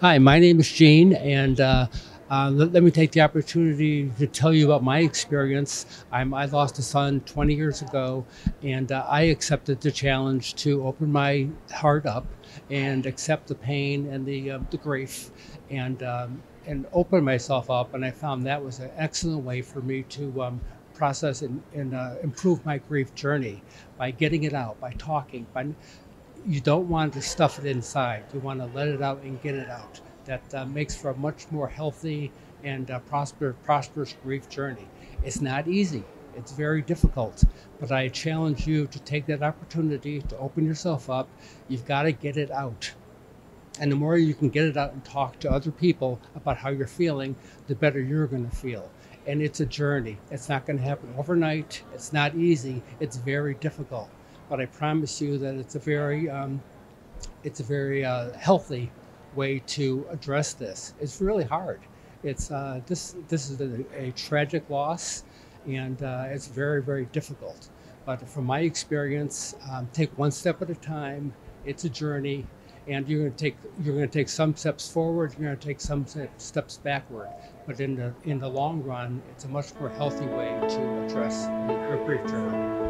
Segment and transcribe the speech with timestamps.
[0.00, 1.88] Hi, my name is Gene, and uh,
[2.30, 6.04] uh, let, let me take the opportunity to tell you about my experience.
[6.12, 8.24] I'm, I lost a son 20 years ago,
[8.62, 12.28] and uh, I accepted the challenge to open my heart up
[12.70, 15.32] and accept the pain and the, uh, the grief
[15.68, 17.92] and, um, and open myself up.
[17.94, 20.60] And I found that was an excellent way for me to um,
[20.94, 23.64] process and, and uh, improve my grief journey
[23.96, 25.66] by getting it out, by talking, by
[26.46, 28.24] you don't want to stuff it inside.
[28.32, 30.00] You want to let it out and get it out.
[30.24, 32.30] That uh, makes for a much more healthy
[32.64, 34.86] and uh, prosper, prosperous grief journey.
[35.24, 36.04] It's not easy.
[36.36, 37.42] It's very difficult,
[37.80, 41.28] but I challenge you to take that opportunity to open yourself up.
[41.68, 42.92] You've got to get it out.
[43.80, 46.70] And the more you can get it out and talk to other people about how
[46.70, 47.34] you're feeling,
[47.66, 48.90] the better you're going to feel.
[49.26, 50.18] And it's a journey.
[50.30, 51.82] It's not going to happen overnight.
[51.94, 52.82] It's not easy.
[53.00, 54.08] It's very difficult
[54.48, 56.62] but I promise you that it's a very um,
[57.44, 58.90] it's a very uh, healthy
[59.34, 60.94] way to address this.
[61.00, 61.80] It's really hard.
[62.22, 65.24] It's uh, this this is a, a tragic loss,
[65.66, 67.68] and uh, it's very very difficult.
[68.04, 71.34] But from my experience, um, take one step at a time.
[71.66, 72.46] It's a journey,
[72.86, 75.34] and you're going to take you're going to take some steps forward.
[75.38, 76.06] You're going to take some
[76.38, 77.28] steps backward.
[77.66, 81.46] But in the in the long run, it's a much more healthy way to address
[82.06, 82.87] grief journey.